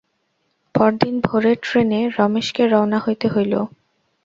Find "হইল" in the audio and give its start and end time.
3.27-3.53